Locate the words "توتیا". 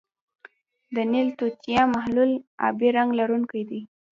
1.39-1.81